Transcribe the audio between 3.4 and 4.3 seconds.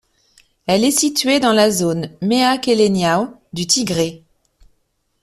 du Tigré.